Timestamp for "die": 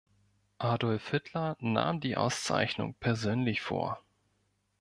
1.99-2.17